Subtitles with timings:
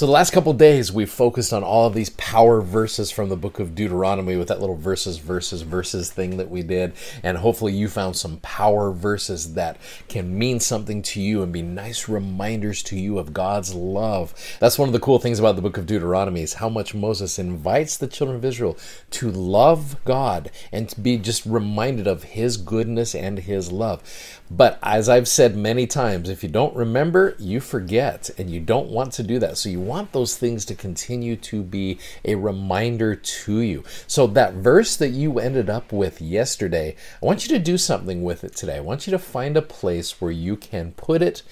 [0.00, 3.36] So, the last couple days, we've focused on all of these power verses from the
[3.36, 6.94] book of Deuteronomy with that little verses, verses, verses thing that we did.
[7.22, 9.76] And hopefully, you found some power verses that
[10.08, 14.32] can mean something to you and be nice reminders to you of God's love.
[14.58, 17.38] That's one of the cool things about the book of Deuteronomy is how much Moses
[17.38, 18.78] invites the children of Israel
[19.10, 24.02] to love God and to be just reminded of his goodness and his love.
[24.50, 28.88] But as I've said many times, if you don't remember, you forget, and you don't
[28.88, 29.58] want to do that.
[29.58, 33.82] So you want those things to continue to be a reminder to you.
[34.06, 38.22] So that verse that you ended up with yesterday, I want you to do something
[38.22, 38.76] with it today.
[38.76, 41.42] I want you to find a place where you can put it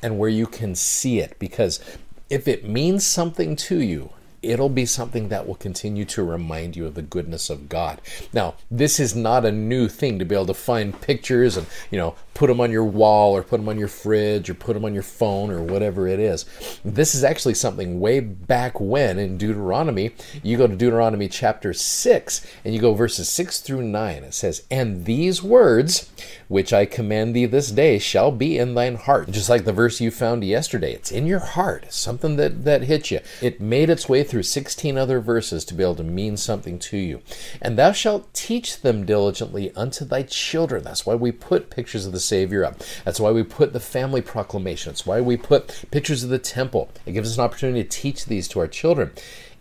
[0.00, 1.80] and where you can see it because
[2.30, 4.10] if it means something to you,
[4.42, 8.00] it'll be something that will continue to remind you of the goodness of God.
[8.32, 11.98] Now, this is not a new thing to be able to find pictures and, you
[11.98, 14.84] know, put them on your wall or put them on your fridge or put them
[14.84, 16.44] on your phone or whatever it is.
[16.84, 20.12] This is actually something way back when in Deuteronomy.
[20.44, 24.22] You go to Deuteronomy chapter 6 and you go verses 6 through 9.
[24.22, 26.12] It says, And these words
[26.48, 29.30] which I command thee this day shall be in thine heart.
[29.30, 30.94] Just like the verse you found yesterday.
[30.94, 33.20] It's in your heart, something that, that hit you.
[33.42, 36.96] It made its way through 16 other verses to be able to mean something to
[36.96, 37.20] you.
[37.60, 40.84] And thou shalt teach them diligently unto thy children.
[40.84, 42.82] That's why we put pictures of the Savior up.
[43.04, 44.92] That's why we put the family proclamation.
[44.92, 46.90] That's why we put pictures of the temple.
[47.06, 49.12] It gives us an opportunity to teach these to our children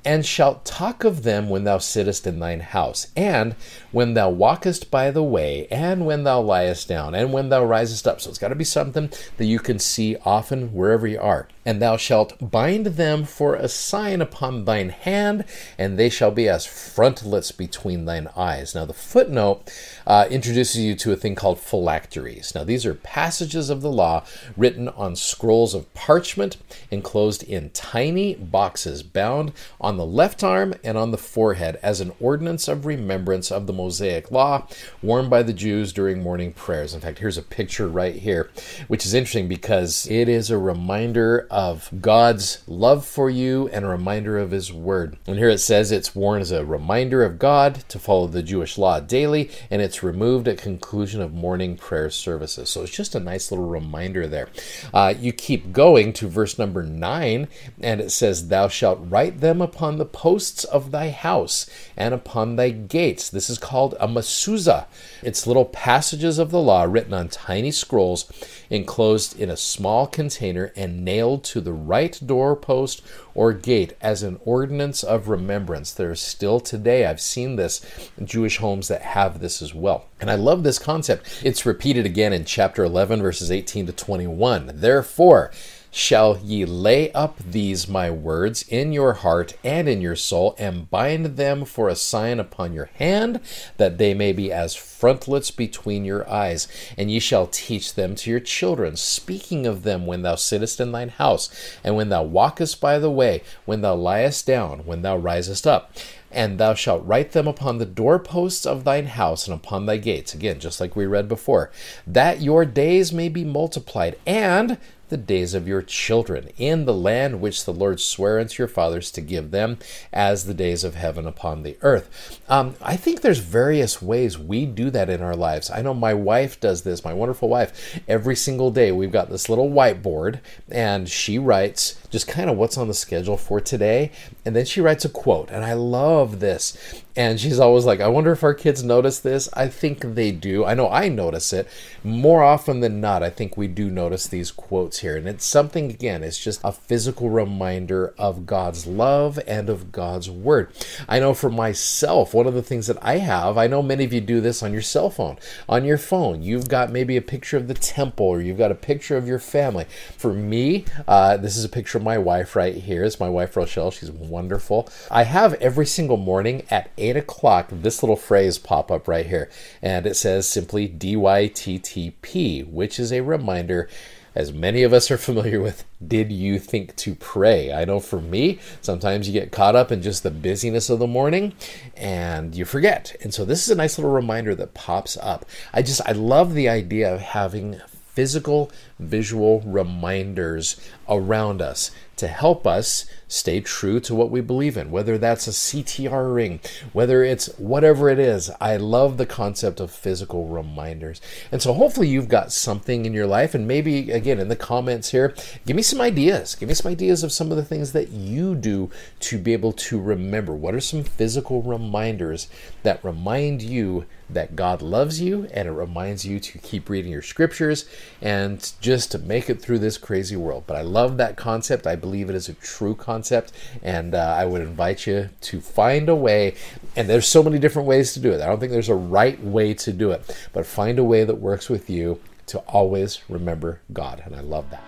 [0.08, 3.54] and shalt talk of them when thou sittest in thine house, and
[3.92, 8.08] when thou walkest by the way, and when thou liest down, and when thou risest
[8.08, 8.22] up.
[8.22, 11.50] So it's got to be something that you can see often wherever you are.
[11.66, 15.44] And thou shalt bind them for a sign upon thine hand,
[15.78, 18.74] and they shall be as frontlets between thine eyes.
[18.74, 19.70] Now, the footnote
[20.06, 22.56] uh, introduces you to a thing called phylacteries.
[22.56, 24.24] Now, these are passages of the law
[24.56, 26.56] written on scrolls of parchment
[26.90, 29.52] enclosed in tiny boxes bound
[29.82, 33.74] on the left arm and on the forehead as an ordinance of remembrance of the
[33.74, 34.68] Mosaic law
[35.02, 36.94] worn by the Jews during morning prayers.
[36.94, 38.50] In fact, here's a picture right here,
[38.88, 43.90] which is interesting because it is a reminder of God's love for you and a
[43.90, 45.18] reminder of His word.
[45.26, 48.78] And here it says it's worn as a reminder of God to follow the Jewish
[48.78, 52.70] law daily, and it's removed at conclusion of morning prayer services.
[52.70, 54.50] So it's just a nice little reminder there.
[54.94, 57.48] Uh, you keep going to verse number nine,
[57.82, 62.12] and it says, Thou shalt write them upon upon the posts of thy house and
[62.12, 63.30] upon thy gates.
[63.30, 64.88] This is called a mezuzah.
[65.22, 68.26] It's little passages of the law written on tiny scrolls
[68.72, 73.04] enclosed in a small container and nailed to the right doorpost
[73.36, 75.92] or gate as an ordinance of remembrance.
[75.92, 77.86] There is still today, I've seen this
[78.24, 80.06] Jewish homes that have this as well.
[80.20, 81.44] And I love this concept.
[81.46, 84.72] It's repeated again in chapter 11, verses 18 to 21.
[84.74, 85.52] Therefore,
[85.92, 90.90] shall ye lay up these my words in your heart and in your soul, and
[90.90, 93.40] bind them for a sign upon your hand,
[93.78, 96.68] that they may be as frontlets between your eyes.
[96.98, 100.92] And ye shall teach them to your children, speaking of them when thou sittest in
[100.92, 101.50] thine house,
[101.84, 105.92] and when thou walkest by the way, when thou liest down, when thou risest up.
[106.30, 110.34] And thou shalt write them upon the doorposts of thine house and upon thy gates.
[110.34, 111.72] Again, just like we read before,
[112.06, 114.78] that your days may be multiplied, and
[115.10, 119.12] the days of your children in the land which the Lord sware unto your fathers
[119.12, 119.78] to give them
[120.12, 122.40] as the days of heaven upon the earth.
[122.50, 125.70] Um, I think there's various ways we do that in our lives.
[125.70, 128.00] I know my wife does this, my wonderful wife.
[128.08, 130.40] Every single day we've got this little whiteboard
[130.70, 134.12] and she writes just kind of what's on the schedule for today.
[134.46, 135.50] And then she writes a quote.
[135.52, 137.04] And I love this.
[137.18, 139.50] And she's always like, I wonder if our kids notice this.
[139.54, 140.64] I think they do.
[140.64, 141.68] I know I notice it
[142.04, 143.24] more often than not.
[143.24, 145.18] I think we do notice these quotes here.
[145.18, 150.30] And it's something, again, it's just a physical reminder of God's love and of God's
[150.30, 150.72] word.
[151.10, 154.14] I know for myself, one of the things that I have, I know many of
[154.14, 155.40] you do this on your cell phone.
[155.68, 158.76] On your phone, you've got maybe a picture of the temple or you've got a
[158.76, 159.86] picture of your family.
[160.18, 163.04] For me, uh, this is a picture of my wife right here.
[163.04, 163.90] It's my wife, Rochelle.
[163.90, 164.88] She's wonderful.
[165.10, 169.50] I have every single morning at 8 o'clock this little phrase pop up right here,
[169.82, 173.90] and it says simply DYTTP, which is a reminder
[174.38, 177.74] as many of us are familiar with, did you think to pray?
[177.74, 181.08] I know for me, sometimes you get caught up in just the busyness of the
[181.08, 181.54] morning
[181.96, 183.16] and you forget.
[183.24, 185.44] And so this is a nice little reminder that pops up.
[185.74, 187.82] I just, I love the idea of having
[188.18, 194.90] physical, visual reminders around us to help us stay true to what we believe in,
[194.90, 196.60] whether that's a CTR ring,
[196.92, 198.50] whether it's whatever it is.
[198.60, 201.22] I love the concept of physical reminders.
[201.52, 205.12] And so hopefully you've got something in your life, and maybe again in the comments
[205.12, 205.36] here,
[205.68, 206.56] give me some ideas.
[206.56, 208.90] Give me some ideas of some of the things that you do
[209.22, 210.54] to be able to remember.
[210.54, 212.48] What are some physical reminders
[212.82, 217.22] that remind you that God loves you and it reminds you to keep reading your
[217.22, 217.88] scriptures
[218.22, 220.64] and just to make it through this crazy world.
[220.66, 221.86] But I love that concept.
[221.86, 223.52] I believe it is a true concept,
[223.84, 226.56] and uh, I would invite you to find a way.
[226.96, 228.40] And there's so many different ways to do it.
[228.40, 230.24] I don't think there's a right way to do it,
[230.54, 234.22] but find a way that works with you to always remember God.
[234.24, 234.86] And I love that.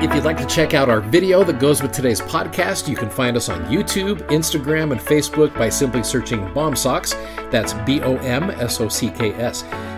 [0.00, 3.10] If you'd like to check out our video that goes with today's podcast, you can
[3.10, 7.50] find us on YouTube, Instagram, and Facebook by simply searching BOMSOCKS.
[7.50, 9.64] That's B O M S O C K S.